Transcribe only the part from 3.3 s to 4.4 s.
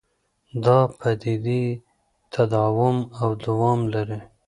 دوام لري.